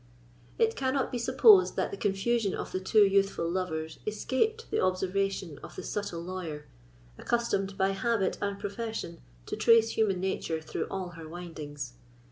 It 0.57 0.75
cannot 0.75 1.11
be 1.11 1.19
supposed 1.19 1.75
that 1.75 1.91
the 1.91 1.95
confusion 1.95 2.55
of 2.55 2.71
the 2.71 2.79
two 2.79 3.03
youthful 3.03 3.47
lovers 3.47 3.99
escaped 4.07 4.65
the 4.71 4.79
observation 4.81 5.59
of 5.61 5.75
the 5.75 5.83
subtle 5.83 6.21
lawyer, 6.21 6.65
accustomed, 7.19 7.77
by 7.77 7.89
habit 7.89 8.35
and 8.41 8.57
profession, 8.57 9.21
to 9.45 9.55
trace 9.55 9.91
human 9.91 10.19
nature 10.19 10.59
through 10.59 10.87
all 10.89 11.09
her 11.09 11.29
windings. 11.29 11.97